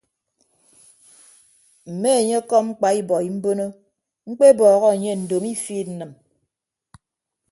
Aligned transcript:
Mme 1.91 2.09
enye 2.19 2.35
ọkọm 2.41 2.65
mkpa 2.69 2.87
ibọi 2.99 3.27
mbono 3.35 3.65
mkpebọhọ 4.29 4.85
anye 4.93 5.11
ndomo 5.21 5.47
ifiid 5.55 5.87
nnịm. 5.91 6.11